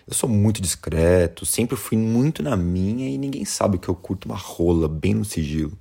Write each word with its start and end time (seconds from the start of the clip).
Eu 0.07 0.13
sou 0.13 0.29
muito 0.29 0.61
discreto, 0.61 1.47
sempre 1.47 1.75
fui 1.75 1.97
muito 1.97 2.43
na 2.43 2.55
minha 2.55 3.09
e 3.09 3.17
ninguém 3.17 3.43
sabe 3.43 3.79
que 3.79 3.89
eu 3.89 3.95
curto 3.95 4.25
uma 4.25 4.37
rola 4.37 4.87
bem 4.87 5.15
no 5.15 5.25
sigilo. 5.25 5.75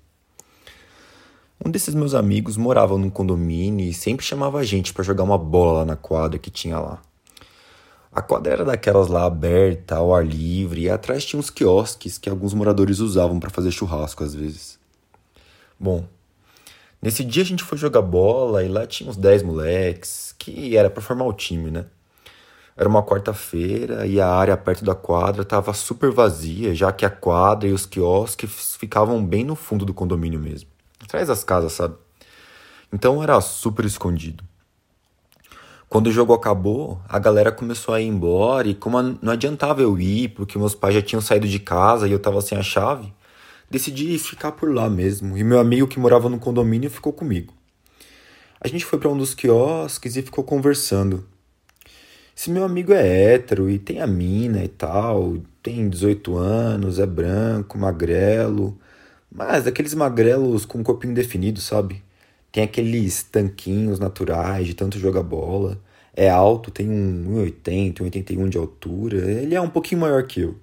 Um 1.63 1.71
desses 1.71 1.95
meus 1.95 2.15
amigos 2.15 2.57
morava 2.57 2.97
num 2.97 3.11
condomínio 3.11 3.87
e 3.87 3.93
sempre 3.93 4.25
chamava 4.25 4.59
a 4.59 4.65
gente 4.65 4.95
para 4.95 5.05
jogar 5.05 5.25
uma 5.25 5.37
bola 5.37 5.81
lá 5.81 5.85
na 5.85 5.97
quadra 5.97 6.39
que 6.39 6.51
tinha 6.51 6.79
lá. 6.79 7.03
A 8.11 8.23
quadra 8.23 8.53
era 8.55 8.65
daquelas 8.65 9.09
lá 9.09 9.27
aberta, 9.27 9.97
ao 9.97 10.15
ar 10.15 10.25
livre, 10.25 10.83
e 10.83 10.91
atrás 10.91 11.25
tinha 11.27 11.39
uns 11.39 11.51
quiosques 11.51 12.17
que 12.17 12.31
alguns 12.31 12.55
moradores 12.55 13.01
usavam 13.01 13.39
para 13.39 13.51
fazer 13.51 13.73
churrasco 13.73 14.25
às 14.25 14.35
vezes. 14.35 14.79
Bom, 15.79 16.07
nesse 17.03 17.25
dia 17.25 17.43
a 17.43 17.47
gente 17.47 17.63
foi 17.63 17.77
jogar 17.77 18.01
bola 18.01 18.65
e 18.65 18.69
lá 18.69 18.87
tinha 18.87 19.11
uns 19.11 19.19
10 19.19 19.43
moleques, 19.43 20.35
que 20.39 20.77
era 20.77 20.89
para 20.89 21.03
formar 21.03 21.27
o 21.27 21.33
time, 21.33 21.71
né? 21.71 21.85
Era 22.77 22.89
uma 22.89 23.03
quarta-feira 23.05 24.05
e 24.07 24.21
a 24.21 24.29
área 24.29 24.57
perto 24.57 24.85
da 24.85 24.95
quadra 24.95 25.43
estava 25.43 25.73
super 25.73 26.11
vazia, 26.11 26.75
já 26.75 26.91
que 26.91 27.07
a 27.07 27.11
quadra 27.11 27.69
e 27.69 27.73
os 27.73 27.87
quiosques 27.87 28.77
ficavam 28.77 29.25
bem 29.25 29.45
no 29.45 29.55
fundo 29.55 29.85
do 29.85 29.95
condomínio 29.95 30.41
mesmo, 30.41 30.69
atrás 31.01 31.29
das 31.29 31.45
casas, 31.45 31.73
sabe? 31.73 31.95
Então 32.93 33.23
era 33.23 33.41
super 33.41 33.85
escondido. 33.85 34.43
Quando 35.89 36.09
o 36.09 36.13
jogo 36.13 36.33
acabou, 36.33 37.01
a 37.09 37.21
galera 37.21 37.53
começou 37.53 37.95
a 37.95 38.01
ir 38.01 38.09
embora 38.09 38.67
e 38.67 38.75
como 38.75 39.01
não 39.23 39.33
adiantava 39.33 39.81
eu 39.81 39.97
ir, 39.97 40.31
porque 40.31 40.59
meus 40.59 40.75
pais 40.75 40.97
já 40.97 41.03
tinham 41.03 41.21
saído 41.21 41.47
de 41.47 41.61
casa 41.61 42.09
e 42.09 42.13
eu 42.13 42.19
tava 42.19 42.41
sem 42.41 42.59
a 42.59 42.63
chave, 42.63 43.13
decidi 43.71 44.19
ficar 44.19 44.53
por 44.53 44.75
lá 44.75 44.91
mesmo. 44.91 45.39
E 45.39 45.45
meu 45.45 45.61
amigo 45.61 45.87
que 45.87 46.01
morava 46.01 46.29
no 46.29 46.41
condomínio 46.41 46.91
ficou 46.91 47.13
comigo. 47.13 47.55
A 48.61 48.67
gente 48.67 48.85
foi 48.85 48.99
para 48.99 49.09
um 49.09 49.17
dos 49.17 49.35
quiosques 49.35 50.17
e 50.17 50.23
ficou 50.23 50.43
conversando. 50.43 51.25
Esse 52.45 52.51
meu 52.51 52.65
amigo 52.65 52.93
é 52.93 53.33
hétero 53.33 53.71
e 53.71 53.79
tem 53.79 54.03
a 54.03 54.07
mina 54.07 54.63
e 54.63 54.69
tal, 54.69 55.39
tem 55.63 55.89
18 55.89 56.37
anos, 56.37 56.99
é 56.99 57.07
branco, 57.07 57.79
magrelo, 57.79 58.79
mas 59.33 59.65
daqueles 59.65 59.95
magrelos 59.95 60.67
com 60.67 60.85
corpinho 60.85 61.15
definido, 61.15 61.59
sabe? 61.63 62.03
Tem 62.53 62.63
aqueles 62.63 63.23
tanquinhos 63.23 63.99
naturais 63.99 64.67
de 64.67 64.75
tanto 64.75 64.99
jogar 64.99 65.23
bola. 65.23 65.81
É 66.15 66.29
alto, 66.29 66.71
tem 66.71 66.91
um 66.91 67.47
1,80, 67.47 68.03
1,81 68.03 68.49
de 68.51 68.59
altura. 68.59 69.17
Ele 69.17 69.55
é 69.55 69.61
um 69.63 69.71
pouquinho 69.71 70.03
maior 70.03 70.23
que 70.25 70.43
eu. 70.43 70.55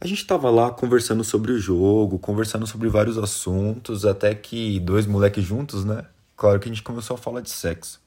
A 0.00 0.06
gente 0.06 0.24
tava 0.24 0.50
lá 0.50 0.70
conversando 0.70 1.24
sobre 1.24 1.50
o 1.50 1.58
jogo, 1.58 2.16
conversando 2.16 2.64
sobre 2.64 2.88
vários 2.88 3.18
assuntos, 3.18 4.06
até 4.06 4.32
que 4.36 4.78
dois 4.78 5.04
moleques 5.04 5.42
juntos, 5.42 5.84
né? 5.84 6.04
Claro 6.36 6.60
que 6.60 6.68
a 6.68 6.72
gente 6.72 6.84
começou 6.84 7.16
a 7.16 7.18
falar 7.18 7.40
de 7.40 7.50
sexo. 7.50 8.03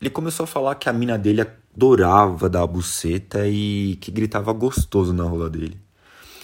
Ele 0.00 0.08
começou 0.08 0.44
a 0.44 0.46
falar 0.46 0.76
que 0.76 0.88
a 0.88 0.92
mina 0.92 1.18
dele 1.18 1.42
adorava 1.42 2.48
dar 2.48 2.62
a 2.62 2.66
buceta 2.66 3.46
e 3.46 3.96
que 4.00 4.10
gritava 4.10 4.50
gostoso 4.52 5.12
na 5.12 5.24
rola 5.24 5.50
dele. 5.50 5.76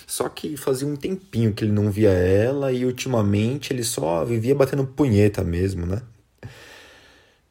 Só 0.07 0.29
que 0.29 0.57
fazia 0.57 0.87
um 0.87 0.95
tempinho 0.95 1.53
que 1.53 1.65
ele 1.65 1.73
não 1.73 1.91
via 1.91 2.11
ela 2.11 2.71
e 2.71 2.85
ultimamente 2.85 3.73
ele 3.73 3.83
só 3.83 4.25
vivia 4.25 4.55
batendo 4.55 4.87
punheta 4.87 5.43
mesmo, 5.43 5.87
né? 5.87 6.03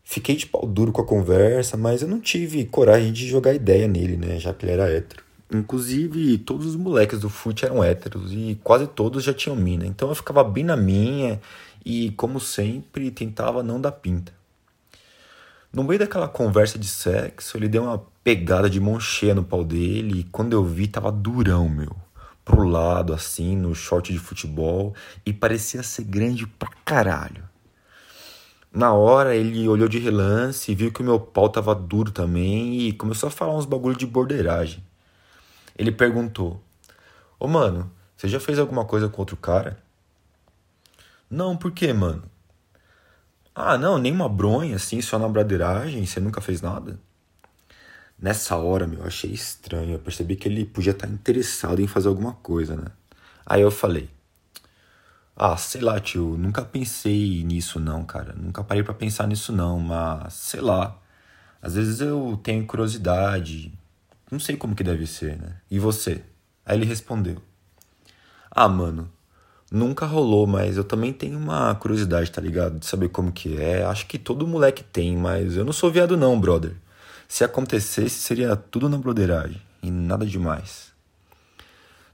Fiquei 0.04 0.36
de 0.36 0.46
pau 0.46 0.68
duro 0.68 0.92
com 0.92 1.02
a 1.02 1.06
conversa, 1.06 1.76
mas 1.76 2.04
eu 2.04 2.08
não 2.08 2.20
tive 2.22 2.64
coragem 2.66 3.12
de 3.12 3.28
jogar 3.28 3.54
ideia 3.54 3.88
nele, 3.88 4.16
né? 4.16 4.40
Já 4.40 4.54
que 4.54 4.64
ele 4.64 4.74
era 4.74 4.88
hétero. 4.88 5.24
Inclusive, 5.52 6.38
todos 6.38 6.68
os 6.68 6.76
moleques 6.76 7.20
do 7.20 7.30
fute 7.30 7.66
eram 7.66 7.84
héteros 7.84 8.32
e 8.32 8.60
quase 8.64 8.88
todos 8.88 9.24
já 9.24 9.34
tinham 9.34 9.56
mina. 9.56 9.86
Então 9.86 10.08
eu 10.10 10.16
ficava 10.16 10.44
bem 10.44 10.64
na 10.64 10.78
minha 10.78 11.42
e, 11.84 12.12
como 12.12 12.40
sempre, 12.40 13.10
tentava 13.10 13.64
não 13.64 13.82
dar 13.82 13.92
pinta. 13.92 14.32
No 15.76 15.84
meio 15.84 16.00
daquela 16.00 16.30
conversa 16.30 16.80
de 16.80 16.88
sexo, 16.88 17.58
ele 17.58 17.68
deu 17.68 17.84
uma 17.84 18.02
pegada 18.24 18.70
de 18.70 18.80
mão 18.80 18.98
cheia 18.98 19.36
no 19.36 19.44
pau 19.44 19.62
dele 19.62 20.22
e 20.22 20.24
quando 20.24 20.54
eu 20.54 20.64
vi 20.64 20.88
tava 20.88 21.12
durão, 21.12 21.68
meu. 21.68 21.94
Pro 22.46 22.66
lado, 22.66 23.14
assim, 23.14 23.58
no 23.58 23.76
short 23.76 24.14
de 24.14 24.18
futebol 24.18 24.96
e 25.26 25.34
parecia 25.34 25.84
ser 25.84 26.06
grande 26.06 26.48
pra 26.48 26.70
caralho. 26.86 27.44
Na 28.72 28.94
hora 28.94 29.36
ele 29.36 29.68
olhou 29.68 29.90
de 29.90 30.00
relance 30.00 30.72
e 30.72 30.76
viu 30.76 30.94
que 30.94 31.02
o 31.02 31.04
meu 31.04 31.20
pau 31.20 31.50
tava 31.50 31.76
duro 31.76 32.10
também 32.10 32.80
e 32.80 32.94
começou 32.94 33.28
a 33.28 33.32
falar 33.32 33.58
uns 33.58 33.66
bagulho 33.66 33.98
de 33.98 34.06
borderagem. 34.06 34.82
Ele 35.78 35.92
perguntou: 35.92 36.64
Ô 37.38 37.50
mano, 37.50 37.92
você 38.16 38.30
já 38.30 38.40
fez 38.40 38.60
alguma 38.60 38.86
coisa 38.86 39.10
com 39.10 39.22
outro 39.22 39.36
cara? 39.36 39.78
Não, 41.30 41.58
por 41.58 41.74
quê, 41.74 41.92
mano? 41.92 42.24
Ah, 43.56 43.78
não, 43.78 43.98
nem 43.98 44.12
uma 44.12 44.28
bronha 44.28 44.76
assim, 44.76 45.02
só 45.02 45.18
na 45.18 45.30
bradeiragem, 45.30 46.06
você 46.06 46.20
nunca 46.20 46.42
fez 46.42 46.62
nada? 46.62 47.00
Nessa 48.20 48.58
hora, 48.58 48.86
meu, 48.88 49.00
eu 49.00 49.06
achei 49.06 49.32
estranho. 49.32 49.94
Eu 49.94 50.00
percebi 50.00 50.36
que 50.36 50.48
ele 50.48 50.66
podia 50.66 50.92
estar 50.92 51.08
interessado 51.08 51.82
em 51.82 51.88
fazer 51.88 52.08
alguma 52.10 52.34
coisa, 52.34 52.76
né? 52.76 52.88
Aí 53.46 53.62
eu 53.62 53.72
falei: 53.72 54.10
Ah, 55.36 55.58
sei 55.58 55.82
lá, 55.82 56.00
tio, 56.00 56.38
nunca 56.38 56.64
pensei 56.64 57.44
nisso 57.44 57.80
não, 57.80 58.04
cara. 58.06 58.34
Nunca 58.34 58.64
parei 58.64 58.84
para 58.84 58.94
pensar 58.94 59.28
nisso 59.28 59.52
não, 59.52 59.80
mas 59.80 60.34
sei 60.34 60.62
lá. 60.62 60.98
Às 61.62 61.76
vezes 61.76 62.02
eu 62.02 62.40
tenho 62.44 62.66
curiosidade. 62.66 63.74
Não 64.32 64.40
sei 64.40 64.58
como 64.58 64.76
que 64.76 64.84
deve 64.84 65.08
ser, 65.08 65.38
né? 65.38 65.58
E 65.72 65.80
você? 65.80 66.24
Aí 66.66 66.78
ele 66.78 66.86
respondeu: 66.86 67.42
Ah, 68.52 68.68
mano, 68.70 69.12
Nunca 69.76 70.06
rolou, 70.06 70.48
mas 70.48 70.78
eu 70.78 70.86
também 70.86 71.12
tenho 71.12 71.38
uma 71.38 71.76
curiosidade, 71.76 72.32
tá 72.32 72.40
ligado? 72.40 72.80
De 72.80 72.86
saber 72.86 73.10
como 73.10 73.30
que 73.30 73.62
é. 73.62 73.84
Acho 73.84 74.08
que 74.08 74.18
todo 74.18 74.48
moleque 74.48 74.82
tem, 74.82 75.18
mas 75.18 75.58
eu 75.58 75.66
não 75.66 75.74
sou 75.74 75.92
viado 75.92 76.16
não, 76.16 76.40
brother. 76.40 76.78
Se 77.28 77.44
acontecesse, 77.44 78.16
seria 78.22 78.56
tudo 78.56 78.88
na 78.88 78.98
broderagem 78.98 79.62
e 79.84 79.92
nada 79.92 80.26
demais. 80.26 80.94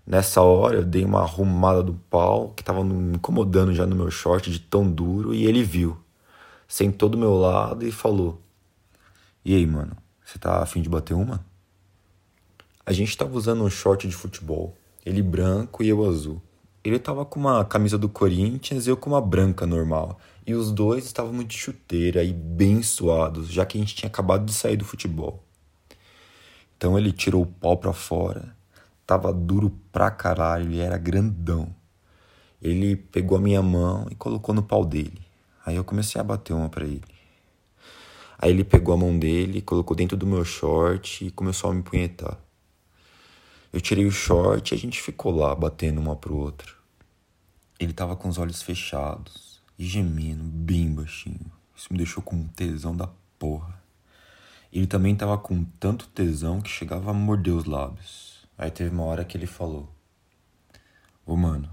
Nessa 0.08 0.42
hora 0.42 0.78
eu 0.78 0.84
dei 0.84 1.06
uma 1.06 1.22
arrumada 1.22 1.84
do 1.84 1.94
pau 1.94 2.50
que 2.50 2.64
tava 2.64 2.84
me 2.84 3.16
incomodando 3.16 3.76
já 3.76 3.86
no 3.86 3.96
meu 3.96 4.10
short 4.10 4.50
de 4.50 4.60
tão 4.60 4.90
duro 4.90 5.32
e 5.32 5.46
ele 5.46 5.62
viu. 5.62 5.96
Sentou 6.68 7.10
do 7.10 7.16
meu 7.16 7.36
lado 7.36 7.86
e 7.86 7.92
falou: 7.92 8.42
E 9.46 9.54
aí, 9.54 9.68
mano, 9.68 9.96
você 10.26 10.40
tá 10.40 10.64
afim 10.64 10.82
de 10.82 10.90
bater 10.90 11.14
uma? 11.14 11.46
A 12.84 12.92
gente 12.92 13.16
tava 13.16 13.38
usando 13.38 13.64
um 13.64 13.70
short 13.70 14.08
de 14.08 14.16
futebol, 14.16 14.76
ele 15.06 15.22
branco 15.22 15.84
e 15.84 15.90
eu 15.90 16.04
azul. 16.10 16.42
Ele 16.84 16.98
tava 16.98 17.24
com 17.24 17.40
uma 17.40 17.64
camisa 17.64 17.98
do 17.98 18.10
Corinthians 18.10 18.88
e 18.88 18.90
eu 18.90 18.98
com 18.98 19.12
uma 19.12 19.22
branca 19.22 19.68
normal. 19.68 20.20
E 20.46 20.56
os 20.56 20.72
dois 20.72 21.06
estavam 21.06 21.44
de 21.44 21.56
chuteira 21.56 22.24
e 22.24 22.34
bem 22.34 22.82
suados, 22.82 23.50
já 23.50 23.66
que 23.66 23.78
a 23.78 23.82
gente 23.82 23.96
tinha 23.96 24.10
acabado 24.10 24.46
de 24.46 24.54
sair 24.54 24.78
do 24.78 24.86
futebol. 24.86 25.44
Então 26.76 26.98
ele 26.98 27.12
tirou 27.12 27.44
o 27.44 27.46
pau 27.46 27.78
pra 27.78 27.94
fora. 27.94 28.56
Tava 29.06 29.32
duro 29.32 29.70
pra 29.92 30.10
caralho, 30.10 30.66
ele 30.66 30.80
era 30.80 30.98
grandão. 30.98 31.68
Ele 32.60 32.96
pegou 32.96 33.38
a 33.38 33.42
minha 33.42 33.62
mão 33.62 34.08
e 34.10 34.16
colocou 34.16 34.56
no 34.56 34.64
pau 34.64 34.84
dele. 34.84 35.22
Aí 35.64 35.76
eu 35.76 35.84
comecei 35.84 36.20
a 36.20 36.24
bater 36.24 36.54
uma 36.54 36.70
pra 36.70 36.86
ele. 36.86 37.04
Aí 38.40 38.50
ele 38.50 38.64
pegou 38.64 38.96
a 38.96 38.98
mão 38.98 39.20
dele, 39.20 39.62
colocou 39.62 39.96
dentro 39.96 40.18
do 40.18 40.26
meu 40.26 40.44
short 40.44 41.28
e 41.28 41.30
começou 41.30 41.70
a 41.70 41.74
me 41.76 41.84
punhetar. 41.84 42.40
Eu 43.74 43.80
tirei 43.80 44.06
o 44.06 44.12
short 44.12 44.74
e 44.74 44.76
a 44.76 44.78
gente 44.78 45.02
ficou 45.02 45.34
lá 45.34 45.56
batendo 45.56 46.02
uma 46.02 46.14
pro 46.14 46.36
outro. 46.36 46.76
Ele 47.80 47.94
tava 47.94 48.18
com 48.18 48.28
os 48.28 48.38
olhos 48.38 48.62
fechados 48.62 49.62
e 49.80 49.86
gemendo 49.86 50.44
bem 50.44 50.94
baixinho. 50.94 51.50
Isso 51.74 51.88
me 51.90 51.98
deixou 51.98 52.22
com 52.22 52.36
um 52.36 52.48
tesão 52.50 52.94
da 52.94 53.08
porra. 53.40 53.82
Ele 54.74 54.86
também 54.86 55.16
tava 55.16 55.38
com 55.38 55.64
tanto 55.80 56.08
tesão 56.10 56.60
que 56.60 56.70
chegava 56.70 57.12
a 57.12 57.14
morder 57.14 57.54
os 57.54 57.64
lábios. 57.64 58.46
Aí 58.58 58.70
teve 58.70 58.90
uma 58.90 59.04
hora 59.04 59.24
que 59.24 59.38
ele 59.38 59.48
falou: 59.48 59.90
Ô 61.26 61.38
mano, 61.38 61.70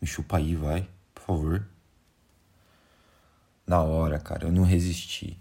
me 0.00 0.06
chupa 0.06 0.36
aí, 0.36 0.54
vai, 0.54 0.86
por 1.14 1.22
favor. 1.22 1.66
Na 3.66 3.82
hora, 3.82 4.18
cara, 4.18 4.44
eu 4.44 4.52
não 4.52 4.62
resisti. 4.62 5.38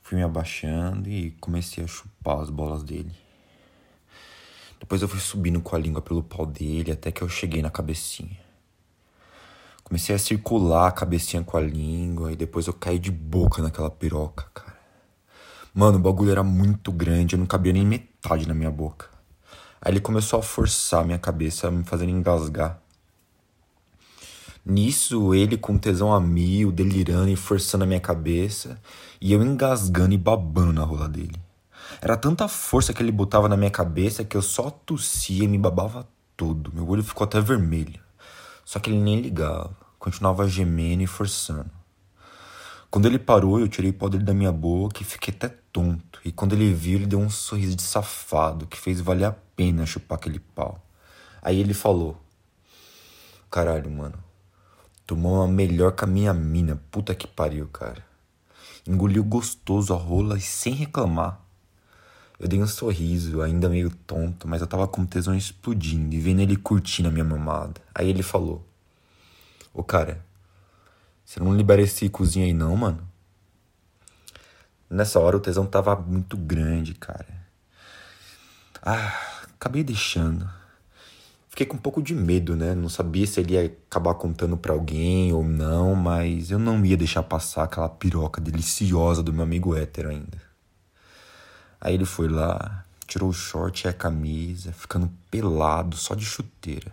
Fui 0.00 0.16
me 0.16 0.22
abaixando 0.22 1.08
e 1.08 1.32
comecei 1.32 1.82
a 1.82 1.88
chupar 1.88 2.38
as 2.38 2.50
bolas 2.50 2.84
dele. 2.84 3.23
Depois 4.84 5.00
eu 5.00 5.08
fui 5.08 5.18
subindo 5.18 5.62
com 5.62 5.74
a 5.74 5.78
língua 5.78 6.02
pelo 6.02 6.22
pau 6.22 6.44
dele 6.44 6.92
até 6.92 7.10
que 7.10 7.22
eu 7.22 7.28
cheguei 7.28 7.62
na 7.62 7.70
cabecinha. 7.70 8.38
Comecei 9.82 10.14
a 10.14 10.18
circular 10.18 10.88
a 10.88 10.92
cabecinha 10.92 11.42
com 11.42 11.56
a 11.56 11.60
língua 11.62 12.30
e 12.30 12.36
depois 12.36 12.66
eu 12.66 12.74
caí 12.74 12.98
de 12.98 13.10
boca 13.10 13.62
naquela 13.62 13.90
piroca, 13.90 14.44
cara. 14.52 14.78
Mano, 15.72 15.96
o 15.96 16.00
bagulho 16.02 16.32
era 16.32 16.42
muito 16.42 16.92
grande, 16.92 17.34
eu 17.34 17.38
não 17.38 17.46
cabia 17.46 17.72
nem 17.72 17.86
metade 17.86 18.46
na 18.46 18.52
minha 18.52 18.70
boca. 18.70 19.08
Aí 19.80 19.90
ele 19.90 20.00
começou 20.00 20.38
a 20.38 20.42
forçar 20.42 21.02
minha 21.02 21.18
cabeça, 21.18 21.70
me 21.70 21.82
fazendo 21.82 22.10
engasgar. 22.10 22.78
Nisso, 24.66 25.34
ele 25.34 25.56
com 25.56 25.78
tesão 25.78 26.12
a 26.12 26.20
mil, 26.20 26.70
delirando 26.70 27.30
e 27.30 27.36
forçando 27.36 27.84
a 27.84 27.86
minha 27.86 28.00
cabeça, 28.00 28.78
e 29.18 29.32
eu 29.32 29.42
engasgando 29.42 30.12
e 30.12 30.18
babando 30.18 30.74
na 30.74 30.84
rola 30.84 31.08
dele. 31.08 31.43
Era 32.04 32.18
tanta 32.18 32.46
força 32.48 32.92
que 32.92 33.02
ele 33.02 33.10
botava 33.10 33.48
na 33.48 33.56
minha 33.56 33.70
cabeça 33.70 34.26
que 34.26 34.36
eu 34.36 34.42
só 34.42 34.68
tossia 34.68 35.44
e 35.44 35.48
me 35.48 35.56
babava 35.56 36.06
todo. 36.36 36.70
Meu 36.70 36.86
olho 36.86 37.02
ficou 37.02 37.24
até 37.24 37.40
vermelho. 37.40 37.98
Só 38.62 38.78
que 38.78 38.90
ele 38.90 39.00
nem 39.00 39.22
ligava, 39.22 39.74
continuava 39.98 40.46
gemendo 40.46 41.02
e 41.02 41.06
forçando. 41.06 41.70
Quando 42.90 43.06
ele 43.06 43.18
parou, 43.18 43.58
eu 43.58 43.66
tirei 43.68 43.90
o 43.90 43.94
pau 43.94 44.10
dele 44.10 44.22
da 44.22 44.34
minha 44.34 44.52
boca 44.52 45.00
e 45.00 45.04
fiquei 45.04 45.32
até 45.32 45.48
tonto. 45.72 46.20
E 46.26 46.30
quando 46.30 46.52
ele 46.52 46.74
viu, 46.74 46.96
ele 46.96 47.06
deu 47.06 47.18
um 47.18 47.30
sorriso 47.30 47.74
de 47.74 47.80
safado 47.80 48.66
que 48.66 48.76
fez 48.76 49.00
valer 49.00 49.24
a 49.24 49.36
pena 49.56 49.86
chupar 49.86 50.18
aquele 50.18 50.40
pau. 50.40 50.86
Aí 51.40 51.58
ele 51.58 51.72
falou: 51.72 52.20
Caralho, 53.50 53.90
mano, 53.90 54.22
tomou 55.06 55.36
uma 55.36 55.48
melhor 55.48 55.92
com 55.92 56.04
a 56.04 56.08
minha 56.08 56.34
mina, 56.34 56.78
puta 56.90 57.14
que 57.14 57.26
pariu, 57.26 57.66
cara. 57.68 58.04
Engoliu 58.86 59.24
gostoso 59.24 59.94
a 59.94 59.96
rola 59.96 60.36
e 60.36 60.42
sem 60.42 60.74
reclamar. 60.74 61.43
Eu 62.44 62.48
dei 62.48 62.62
um 62.62 62.66
sorriso, 62.66 63.40
ainda 63.40 63.70
meio 63.70 63.88
tonto, 64.06 64.46
mas 64.46 64.60
eu 64.60 64.66
tava 64.66 64.86
com 64.86 65.06
tesão 65.06 65.34
explodindo 65.34 66.14
e 66.14 66.20
vendo 66.20 66.42
ele 66.42 66.56
curtindo 66.56 67.08
a 67.08 67.10
minha 67.10 67.24
mamada. 67.24 67.80
Aí 67.94 68.10
ele 68.10 68.22
falou: 68.22 68.62
Ô 69.72 69.82
cara, 69.82 70.22
você 71.24 71.40
não 71.40 71.56
libera 71.56 71.80
esse 71.80 72.06
cozinho 72.10 72.44
aí 72.44 72.52
não, 72.52 72.76
mano? 72.76 73.08
Nessa 74.90 75.18
hora 75.18 75.38
o 75.38 75.40
tesão 75.40 75.64
tava 75.64 75.96
muito 75.96 76.36
grande, 76.36 76.92
cara. 76.92 77.26
Ah, 78.82 79.18
acabei 79.54 79.82
deixando. 79.82 80.46
Fiquei 81.48 81.64
com 81.64 81.76
um 81.76 81.80
pouco 81.80 82.02
de 82.02 82.14
medo, 82.14 82.54
né? 82.54 82.74
Não 82.74 82.90
sabia 82.90 83.26
se 83.26 83.40
ele 83.40 83.54
ia 83.54 83.74
acabar 83.88 84.12
contando 84.16 84.58
para 84.58 84.74
alguém 84.74 85.32
ou 85.32 85.42
não, 85.42 85.94
mas 85.94 86.50
eu 86.50 86.58
não 86.58 86.84
ia 86.84 86.98
deixar 86.98 87.22
passar 87.22 87.64
aquela 87.64 87.88
piroca 87.88 88.38
deliciosa 88.38 89.22
do 89.22 89.32
meu 89.32 89.44
amigo 89.44 89.74
hétero 89.74 90.10
ainda. 90.10 90.43
Aí 91.84 91.92
ele 91.92 92.06
foi 92.06 92.28
lá, 92.28 92.82
tirou 93.06 93.28
o 93.28 93.32
short 93.34 93.86
e 93.86 93.88
a 93.88 93.92
camisa, 93.92 94.72
ficando 94.72 95.12
pelado, 95.30 95.98
só 95.98 96.14
de 96.14 96.24
chuteira. 96.24 96.90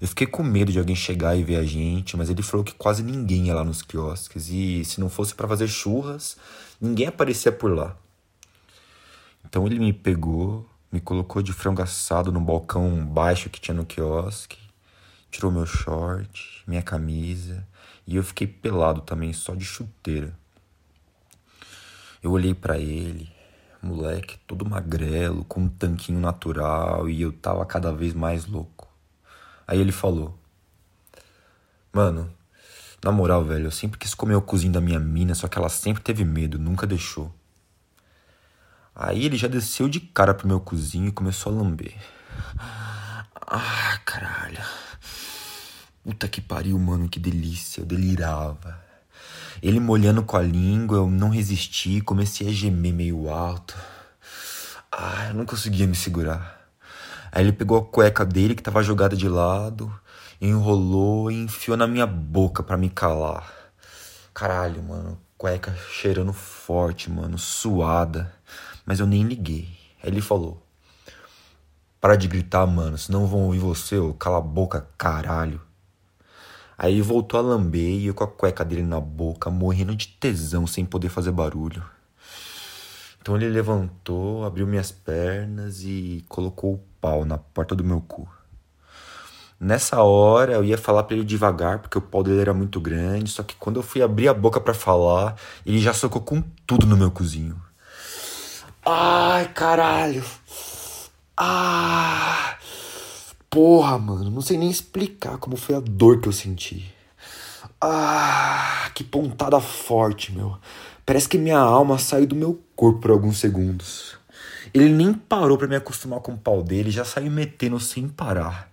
Eu 0.00 0.06
fiquei 0.06 0.28
com 0.28 0.44
medo 0.44 0.70
de 0.70 0.78
alguém 0.78 0.94
chegar 0.94 1.34
e 1.34 1.42
ver 1.42 1.56
a 1.56 1.64
gente, 1.64 2.16
mas 2.16 2.30
ele 2.30 2.40
falou 2.40 2.62
que 2.62 2.72
quase 2.72 3.02
ninguém 3.02 3.48
ia 3.48 3.54
lá 3.54 3.64
nos 3.64 3.82
quiosques 3.82 4.48
e 4.48 4.84
se 4.84 5.00
não 5.00 5.08
fosse 5.08 5.34
para 5.34 5.48
fazer 5.48 5.66
churras, 5.66 6.36
ninguém 6.80 7.08
aparecia 7.08 7.50
por 7.50 7.74
lá. 7.74 7.96
Então 9.44 9.66
ele 9.66 9.80
me 9.80 9.92
pegou, 9.92 10.68
me 10.92 11.00
colocou 11.00 11.42
de 11.42 11.52
frango 11.52 11.82
assado 11.82 12.30
no 12.30 12.40
balcão 12.40 13.04
baixo 13.04 13.50
que 13.50 13.60
tinha 13.60 13.74
no 13.74 13.84
quiosque, 13.84 14.58
tirou 15.32 15.50
meu 15.50 15.66
short, 15.66 16.62
minha 16.64 16.82
camisa 16.82 17.66
e 18.06 18.14
eu 18.14 18.22
fiquei 18.22 18.46
pelado 18.46 19.00
também, 19.00 19.32
só 19.32 19.52
de 19.52 19.64
chuteira. 19.64 20.32
Eu 22.22 22.30
olhei 22.30 22.54
para 22.54 22.78
ele, 22.78 23.34
moleque, 23.86 24.38
todo 24.46 24.68
magrelo, 24.68 25.44
com 25.44 25.62
um 25.62 25.68
tanquinho 25.68 26.20
natural 26.20 27.08
e 27.08 27.22
eu 27.22 27.32
tava 27.32 27.64
cada 27.64 27.92
vez 27.92 28.12
mais 28.12 28.46
louco. 28.46 28.88
Aí 29.66 29.80
ele 29.80 29.92
falou: 29.92 30.38
Mano, 31.92 32.30
na 33.04 33.12
moral, 33.12 33.44
velho, 33.44 33.66
eu 33.66 33.70
sempre 33.70 33.98
quis 33.98 34.14
comer 34.14 34.34
o 34.34 34.42
cozinho 34.42 34.72
da 34.72 34.80
minha 34.80 34.98
mina, 34.98 35.34
só 35.34 35.48
que 35.48 35.58
ela 35.58 35.68
sempre 35.68 36.02
teve 36.02 36.24
medo, 36.24 36.58
nunca 36.58 36.86
deixou. 36.86 37.32
Aí 38.94 39.24
ele 39.24 39.36
já 39.36 39.48
desceu 39.48 39.88
de 39.88 40.00
cara 40.00 40.34
pro 40.34 40.48
meu 40.48 40.58
cozinho 40.58 41.08
e 41.08 41.12
começou 41.12 41.52
a 41.52 41.56
lamber. 41.56 41.94
Ah, 43.48 44.00
caralho. 44.04 44.58
Puta 46.02 46.26
que 46.28 46.40
pariu, 46.40 46.78
mano, 46.78 47.08
que 47.08 47.20
delícia. 47.20 47.80
Eu 47.80 47.86
delirava. 47.86 48.85
Ele 49.62 49.80
molhando 49.80 50.22
com 50.22 50.36
a 50.36 50.42
língua, 50.42 50.98
eu 50.98 51.10
não 51.10 51.28
resisti, 51.28 52.00
comecei 52.00 52.48
a 52.48 52.52
gemer 52.52 52.92
meio 52.92 53.28
alto. 53.28 53.76
Ah, 54.92 55.28
eu 55.28 55.34
não 55.34 55.44
conseguia 55.44 55.86
me 55.86 55.94
segurar. 55.94 56.70
Aí 57.32 57.44
ele 57.44 57.52
pegou 57.52 57.78
a 57.78 57.84
cueca 57.84 58.24
dele 58.24 58.54
que 58.54 58.62
tava 58.62 58.82
jogada 58.82 59.16
de 59.16 59.28
lado, 59.28 59.92
enrolou 60.40 61.30
e 61.30 61.34
enfiou 61.34 61.76
na 61.76 61.86
minha 61.86 62.06
boca 62.06 62.62
para 62.62 62.76
me 62.76 62.88
calar. 62.88 63.52
Caralho, 64.32 64.82
mano, 64.82 65.18
cueca 65.36 65.76
cheirando 65.90 66.32
forte, 66.32 67.10
mano, 67.10 67.38
suada. 67.38 68.32
Mas 68.84 69.00
eu 69.00 69.06
nem 69.06 69.22
liguei. 69.22 69.68
Aí 70.02 70.10
ele 70.10 70.20
falou: 70.20 70.62
Para 72.00 72.16
de 72.16 72.28
gritar, 72.28 72.66
mano, 72.66 72.96
senão 72.96 73.26
vão 73.26 73.40
ouvir 73.46 73.58
você, 73.58 73.98
ô, 73.98 74.14
cala 74.14 74.38
a 74.38 74.40
boca, 74.40 74.86
caralho. 74.96 75.65
Aí 76.78 77.00
voltou 77.00 77.40
a 77.40 77.42
lamber 77.42 77.90
e 77.90 78.06
eu 78.06 78.14
com 78.14 78.24
a 78.24 78.26
cueca 78.26 78.64
dele 78.64 78.82
na 78.82 79.00
boca, 79.00 79.50
morrendo 79.50 79.96
de 79.96 80.08
tesão 80.08 80.66
sem 80.66 80.84
poder 80.84 81.08
fazer 81.08 81.32
barulho. 81.32 81.82
Então 83.20 83.34
ele 83.34 83.48
levantou, 83.48 84.44
abriu 84.44 84.66
minhas 84.66 84.92
pernas 84.92 85.82
e 85.82 86.24
colocou 86.28 86.74
o 86.74 86.80
pau 87.00 87.24
na 87.24 87.38
porta 87.38 87.74
do 87.74 87.82
meu 87.82 88.00
cu. 88.00 88.28
Nessa 89.58 90.02
hora 90.02 90.52
eu 90.52 90.64
ia 90.64 90.76
falar 90.76 91.04
para 91.04 91.16
ele 91.16 91.24
devagar, 91.24 91.78
porque 91.78 91.96
o 91.96 92.02
pau 92.02 92.22
dele 92.22 92.40
era 92.40 92.52
muito 92.52 92.78
grande, 92.78 93.30
só 93.30 93.42
que 93.42 93.54
quando 93.54 93.76
eu 93.76 93.82
fui 93.82 94.02
abrir 94.02 94.28
a 94.28 94.34
boca 94.34 94.60
para 94.60 94.74
falar, 94.74 95.34
ele 95.64 95.80
já 95.80 95.94
socou 95.94 96.20
com 96.20 96.42
tudo 96.66 96.86
no 96.86 96.96
meu 96.96 97.10
cozinho. 97.10 97.60
Ai, 98.84 99.48
caralho. 99.48 100.22
Ah! 101.36 102.55
Porra, 103.56 103.96
mano, 103.96 104.30
não 104.30 104.42
sei 104.42 104.58
nem 104.58 104.68
explicar 104.68 105.38
como 105.38 105.56
foi 105.56 105.76
a 105.76 105.80
dor 105.80 106.20
que 106.20 106.28
eu 106.28 106.32
senti. 106.32 106.94
Ah, 107.80 108.90
que 108.94 109.02
pontada 109.02 109.58
forte, 109.60 110.30
meu. 110.30 110.58
Parece 111.06 111.26
que 111.26 111.38
minha 111.38 111.56
alma 111.56 111.96
saiu 111.96 112.26
do 112.26 112.36
meu 112.36 112.62
corpo 112.76 113.00
por 113.00 113.12
alguns 113.12 113.38
segundos. 113.38 114.18
Ele 114.74 114.90
nem 114.90 115.14
parou 115.14 115.56
para 115.56 115.68
me 115.68 115.74
acostumar 115.74 116.20
com 116.20 116.32
o 116.32 116.36
pau 116.36 116.62
dele, 116.62 116.90
já 116.90 117.02
saiu 117.02 117.30
metendo 117.30 117.80
sem 117.80 118.06
parar. 118.06 118.70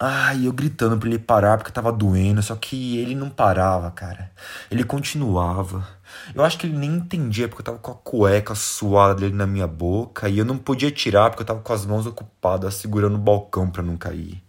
Ai, 0.00 0.46
eu 0.46 0.52
gritando 0.52 0.96
pra 0.96 1.08
ele 1.08 1.18
parar 1.18 1.58
porque 1.58 1.72
tava 1.72 1.90
doendo, 1.90 2.40
só 2.40 2.54
que 2.54 2.98
ele 2.98 3.16
não 3.16 3.28
parava, 3.28 3.90
cara. 3.90 4.30
Ele 4.70 4.84
continuava. 4.84 5.84
Eu 6.32 6.44
acho 6.44 6.56
que 6.56 6.68
ele 6.68 6.76
nem 6.78 6.94
entendia 6.96 7.48
porque 7.48 7.62
eu 7.62 7.64
tava 7.64 7.78
com 7.78 7.90
a 7.90 7.94
cueca 7.96 8.54
suada 8.54 9.16
dele 9.16 9.34
na 9.34 9.44
minha 9.46 9.66
boca 9.66 10.28
e 10.28 10.38
eu 10.38 10.44
não 10.44 10.56
podia 10.56 10.90
tirar 10.92 11.30
porque 11.30 11.42
eu 11.42 11.46
tava 11.46 11.60
com 11.60 11.72
as 11.72 11.84
mãos 11.84 12.06
ocupadas 12.06 12.74
segurando 12.74 13.16
o 13.16 13.18
balcão 13.18 13.68
para 13.68 13.82
não 13.82 13.96
cair. 13.96 14.40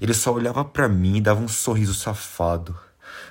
Ele 0.00 0.12
só 0.12 0.32
olhava 0.32 0.64
para 0.64 0.88
mim 0.88 1.18
e 1.18 1.20
dava 1.20 1.40
um 1.40 1.48
sorriso 1.48 1.94
safado. 1.94 2.76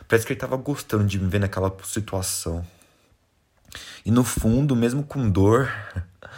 Parece 0.07 0.25
que 0.25 0.31
ele 0.31 0.39
tava 0.39 0.55
gostando 0.55 1.03
de 1.03 1.19
me 1.19 1.27
ver 1.27 1.39
naquela 1.39 1.75
situação. 1.83 2.65
E 4.05 4.11
no 4.11 4.23
fundo, 4.23 4.73
mesmo 4.73 5.03
com 5.03 5.29
dor, 5.29 5.69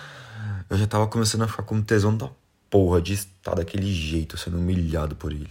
eu 0.72 0.78
já 0.78 0.88
tava 0.88 1.06
começando 1.06 1.44
a 1.44 1.48
ficar 1.48 1.64
com 1.64 1.80
tesão 1.84 2.18
da 2.18 2.30
porra 2.74 3.00
de 3.00 3.14
estar 3.14 3.54
daquele 3.54 3.94
jeito, 3.94 4.36
sendo 4.36 4.58
humilhado 4.58 5.16
por 5.16 5.32
ele. 5.32 5.48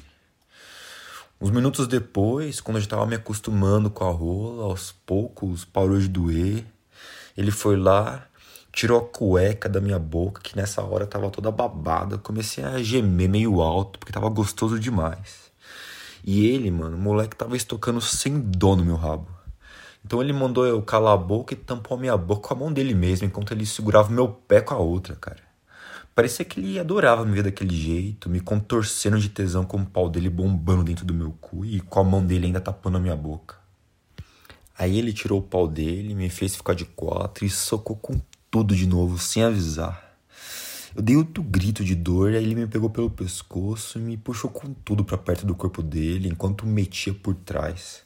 Uns 1.40 1.52
minutos 1.52 1.86
depois, 1.86 2.60
quando 2.60 2.78
eu 2.78 2.80
já 2.80 2.88
tava 2.88 3.06
me 3.06 3.14
acostumando 3.14 3.88
com 3.88 4.04
a 4.04 4.10
rola, 4.10 4.64
aos 4.64 4.90
poucos 4.90 5.64
parou 5.64 6.00
de 6.00 6.08
doer. 6.08 6.64
Ele 7.36 7.52
foi 7.52 7.76
lá, 7.76 8.26
tirou 8.72 8.98
a 8.98 9.04
cueca 9.04 9.68
da 9.68 9.80
minha 9.80 10.00
boca, 10.00 10.42
que 10.42 10.56
nessa 10.56 10.82
hora 10.82 11.06
tava 11.06 11.30
toda 11.30 11.52
babada. 11.52 12.18
Comecei 12.18 12.64
a 12.64 12.82
gemer 12.82 13.28
meio 13.28 13.60
alto, 13.60 14.00
porque 14.00 14.12
tava 14.12 14.28
gostoso 14.28 14.76
demais. 14.80 15.52
E 16.24 16.48
ele, 16.48 16.72
mano, 16.72 16.96
o 16.96 17.00
moleque 17.00 17.36
tava 17.36 17.56
estocando 17.56 18.00
sem 18.00 18.40
dó 18.40 18.74
no 18.74 18.84
meu 18.84 18.96
rabo. 18.96 19.28
Então 20.04 20.20
ele 20.20 20.32
mandou 20.32 20.66
eu 20.66 20.82
calar 20.82 21.14
a 21.14 21.16
boca 21.16 21.54
e 21.54 21.56
tampou 21.56 21.96
a 21.96 22.00
minha 22.00 22.16
boca 22.16 22.48
com 22.48 22.54
a 22.54 22.56
mão 22.56 22.72
dele 22.72 22.94
mesmo, 22.94 23.28
enquanto 23.28 23.52
ele 23.52 23.64
segurava 23.64 24.10
meu 24.10 24.26
pé 24.26 24.60
com 24.60 24.74
a 24.74 24.78
outra, 24.78 25.14
cara. 25.14 25.51
Parecia 26.14 26.44
que 26.44 26.60
ele 26.60 26.78
adorava 26.78 27.24
me 27.24 27.32
ver 27.34 27.44
daquele 27.44 27.74
jeito, 27.74 28.28
me 28.28 28.40
contorcendo 28.40 29.18
de 29.18 29.28
tesão 29.28 29.64
com 29.64 29.78
o 29.78 29.86
pau 29.86 30.10
dele 30.10 30.28
bombando 30.28 30.84
dentro 30.84 31.04
do 31.04 31.14
meu 31.14 31.32
cu 31.40 31.64
e 31.64 31.80
com 31.80 32.00
a 32.00 32.04
mão 32.04 32.24
dele 32.24 32.46
ainda 32.46 32.60
tapando 32.60 32.98
a 32.98 33.00
minha 33.00 33.16
boca. 33.16 33.56
Aí 34.78 34.98
ele 34.98 35.12
tirou 35.12 35.38
o 35.38 35.42
pau 35.42 35.66
dele, 35.66 36.14
me 36.14 36.28
fez 36.28 36.54
ficar 36.54 36.74
de 36.74 36.84
quatro 36.84 37.44
e 37.44 37.50
socou 37.50 37.96
com 37.96 38.20
tudo 38.50 38.76
de 38.76 38.86
novo, 38.86 39.18
sem 39.18 39.42
avisar. 39.42 40.16
Eu 40.94 41.02
dei 41.02 41.16
outro 41.16 41.42
grito 41.42 41.82
de 41.82 41.94
dor, 41.94 42.30
aí 42.30 42.44
ele 42.44 42.54
me 42.54 42.66
pegou 42.66 42.90
pelo 42.90 43.10
pescoço 43.10 43.98
e 43.98 44.02
me 44.02 44.16
puxou 44.16 44.50
com 44.50 44.74
tudo 44.74 45.04
para 45.04 45.16
perto 45.16 45.46
do 45.46 45.54
corpo 45.54 45.82
dele, 45.82 46.28
enquanto 46.28 46.66
metia 46.66 47.14
por 47.14 47.34
trás 47.34 48.02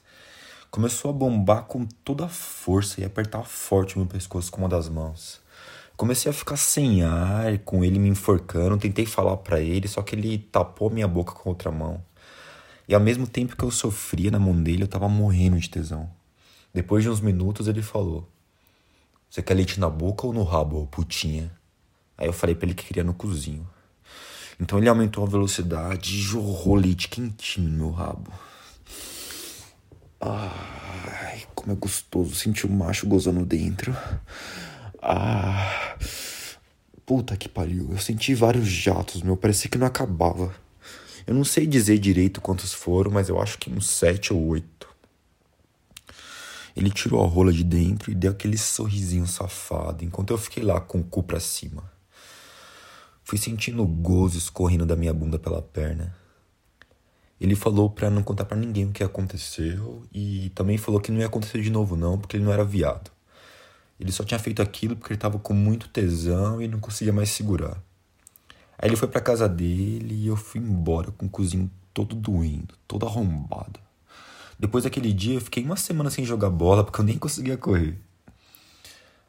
começou 0.77 1.11
a 1.11 1.15
bombar 1.15 1.65
com 1.65 1.87
toda 2.05 2.27
a 2.27 2.29
força 2.29 3.01
e 3.01 3.05
apertar 3.05 3.43
forte 3.45 3.97
o 3.97 3.99
meu 3.99 4.07
pescoço 4.07 4.53
com 4.53 4.61
uma 4.61 4.69
das 4.69 4.91
mãos. 4.91 5.41
Comecei 5.97 6.29
a 6.31 6.35
ficar 6.35 6.57
sem 6.57 7.03
ar, 7.03 7.59
com 7.61 7.83
ele 7.83 7.99
me 7.99 8.11
enforcando, 8.11 8.77
tentei 8.77 9.07
falar 9.07 9.39
para 9.39 9.61
ele, 9.61 9.89
só 9.89 10.03
que 10.03 10.15
ele 10.15 10.37
tapou 10.37 10.91
minha 10.91 11.09
boca 11.09 11.33
com 11.33 11.49
outra 11.49 11.73
mão. 11.73 12.05
E 12.87 12.95
ao 12.95 13.01
mesmo 13.01 13.27
tempo 13.27 13.57
que 13.57 13.65
eu 13.65 13.71
sofria 13.71 14.31
na 14.31 14.39
mão 14.39 14.63
dele, 14.63 14.83
eu 14.83 14.89
tava 14.89 15.09
morrendo 15.09 15.59
de 15.59 15.71
tesão. 15.71 16.11
Depois 16.73 17.03
de 17.03 17.09
uns 17.09 17.21
minutos 17.21 17.67
ele 17.67 17.81
falou: 17.81 18.29
Você 19.31 19.41
quer 19.43 19.55
leite 19.55 19.81
na 19.81 19.89
boca 19.89 20.27
ou 20.27 20.35
no 20.35 20.43
rabo, 20.43 20.87
putinha? 20.89 21.51
Aí 22.19 22.27
eu 22.27 22.33
falei 22.33 22.55
pra 22.55 22.67
ele 22.67 22.75
que 22.75 22.85
queria 22.85 23.03
no 23.03 23.15
cozinho. 23.15 23.67
Então 24.61 24.79
ele 24.79 24.89
aumentou 24.89 25.25
a 25.25 25.29
velocidade 25.29 26.15
e 26.15 26.21
jorrou 26.21 26.75
leite 26.75 27.09
quentinho 27.09 27.71
no 27.71 27.77
meu 27.79 27.91
rabo. 27.91 28.31
Ai, 30.21 31.43
como 31.55 31.73
é 31.73 31.75
gostoso 31.75 32.35
sentir 32.35 32.67
o 32.67 32.71
macho 32.71 33.07
gozando 33.07 33.45
dentro. 33.45 33.97
Ah. 35.09 35.97
Puta 37.07 37.37
que 37.37 37.49
pariu. 37.49 37.89
Eu 37.93 37.99
senti 37.99 38.35
vários 38.35 38.67
jatos, 38.67 39.23
meu. 39.23 39.37
Parecia 39.37 39.71
que 39.71 39.79
não 39.79 39.87
acabava. 39.87 40.53
Eu 41.25 41.33
não 41.33 41.45
sei 41.45 41.65
dizer 41.65 41.99
direito 41.99 42.41
quantos 42.41 42.75
foram, 42.75 43.13
mas 43.13 43.29
eu 43.29 43.41
acho 43.41 43.57
que 43.57 43.71
uns 43.71 43.87
sete 43.87 44.33
ou 44.33 44.45
oito. 44.49 44.89
Ele 46.75 46.91
tirou 46.91 47.23
a 47.23 47.27
rola 47.27 47.53
de 47.53 47.63
dentro 47.63 48.11
e 48.11 48.15
deu 48.17 48.33
aquele 48.33 48.59
sorrisinho 48.59 49.29
safado, 49.29 50.05
enquanto 50.05 50.33
eu 50.33 50.39
fiquei 50.39 50.63
lá 50.63 50.81
com 50.81 50.99
o 50.99 51.05
cu 51.05 51.23
pra 51.23 51.39
cima. 51.39 51.85
Fui 53.23 53.39
sentindo 53.39 53.85
o 53.85 53.87
gozo 53.87 54.37
escorrendo 54.37 54.85
da 54.85 54.97
minha 54.97 55.15
bunda 55.15 55.39
pela 55.39 55.63
perna. 55.63 56.15
Ele 57.41 57.55
falou 57.55 57.89
pra 57.89 58.11
não 58.11 58.25
contar 58.25 58.45
para 58.45 58.57
ninguém 58.57 58.87
o 58.87 58.93
que 58.93 59.05
aconteceu 59.05 60.03
e 60.13 60.51
também 60.55 60.77
falou 60.77 61.01
que 61.01 61.13
não 61.13 61.21
ia 61.21 61.27
acontecer 61.27 61.63
de 61.63 61.71
novo 61.71 61.97
não, 61.97 62.19
porque 62.19 62.37
ele 62.37 62.45
não 62.45 62.53
era 62.53 62.65
viado. 62.65 63.16
Ele 63.99 64.13
só 64.13 64.25
tinha 64.25 64.39
feito 64.39 64.61
aquilo 64.61 64.97
porque 64.97 65.13
ele 65.13 65.21
tava 65.21 65.39
com 65.39 65.55
muito 65.55 65.89
tesão 65.89 66.61
e 66.61 66.69
não 66.69 66.79
conseguia 66.79 67.13
mais 67.13 67.31
segurar. 67.31 67.83
Aí 68.79 68.89
ele 68.89 68.97
foi 68.97 69.09
pra 69.09 69.21
casa 69.21 69.49
dele 69.49 70.15
e 70.15 70.27
eu 70.27 70.37
fui 70.37 70.61
embora 70.61 71.11
com 71.11 71.27
o 71.27 71.31
cozinho 71.31 71.71
todo 71.95 72.15
doendo, 72.15 72.75
todo 72.87 73.07
arrombado. 73.07 73.81
Depois 74.59 74.85
daquele 74.85 75.13
dia 75.13 75.35
eu 75.35 75.41
fiquei 75.41 75.65
uma 75.65 75.77
semana 75.77 76.11
sem 76.11 76.25
jogar 76.25 76.51
bola 76.51 76.85
porque 76.85 77.01
eu 77.01 77.05
nem 77.05 77.17
conseguia 77.17 77.57
correr. 77.57 77.99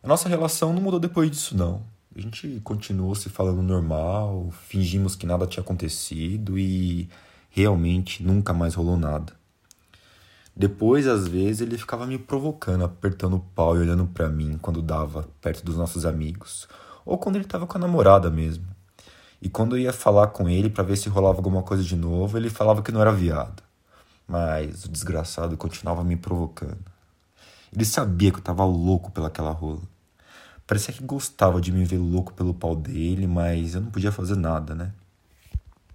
A 0.03 0.07
nossa 0.07 0.27
relação 0.27 0.73
não 0.73 0.81
mudou 0.81 0.99
depois 0.99 1.31
disso 1.31 1.55
não. 1.55 1.81
A 2.15 2.19
gente 2.19 2.59
continuou 2.63 3.13
se 3.13 3.29
falando 3.29 3.61
normal, 3.61 4.51
fingimos 4.67 5.15
que 5.15 5.25
nada 5.25 5.45
tinha 5.45 5.61
acontecido 5.61 6.57
e 6.57 7.07
realmente 7.49 8.23
nunca 8.23 8.53
mais 8.53 8.73
rolou 8.73 8.97
nada. 8.97 9.36
Depois, 10.57 11.07
às 11.07 11.27
vezes, 11.27 11.61
ele 11.61 11.77
ficava 11.77 12.07
me 12.07 12.17
provocando, 12.17 12.83
apertando 12.83 13.35
o 13.35 13.39
pau 13.39 13.77
e 13.77 13.79
olhando 13.79 14.07
para 14.07 14.27
mim 14.27 14.57
quando 14.59 14.81
dava 14.81 15.29
perto 15.39 15.63
dos 15.63 15.77
nossos 15.77 16.03
amigos, 16.03 16.67
ou 17.05 17.15
quando 17.19 17.35
ele 17.35 17.45
tava 17.45 17.67
com 17.67 17.77
a 17.77 17.81
namorada 17.81 18.31
mesmo. 18.31 18.65
E 19.39 19.49
quando 19.49 19.75
eu 19.75 19.81
ia 19.83 19.93
falar 19.93 20.27
com 20.27 20.49
ele 20.49 20.67
para 20.67 20.83
ver 20.83 20.95
se 20.95 21.09
rolava 21.09 21.37
alguma 21.37 21.61
coisa 21.61 21.83
de 21.83 21.95
novo, 21.95 22.39
ele 22.39 22.49
falava 22.49 22.81
que 22.81 22.91
não 22.91 22.99
era 22.99 23.11
viado. 23.11 23.61
Mas 24.27 24.83
o 24.83 24.89
desgraçado 24.89 25.55
continuava 25.55 26.03
me 26.03 26.15
provocando. 26.15 26.79
Ele 27.71 27.85
sabia 27.85 28.31
que 28.31 28.39
eu 28.39 28.43
tava 28.43 28.65
louco 28.65 29.11
pelaquela 29.11 29.51
rola. 29.51 29.83
Parecia 30.65 30.91
que 30.91 31.03
gostava 31.03 31.61
de 31.61 31.71
me 31.71 31.85
ver 31.85 31.99
louco 31.99 32.33
pelo 32.33 32.51
pau 32.51 32.75
dele, 32.75 33.27
mas 33.27 33.75
eu 33.75 33.81
não 33.81 33.91
podia 33.91 34.11
fazer 34.11 34.35
nada, 34.35 34.73
né? 34.73 34.91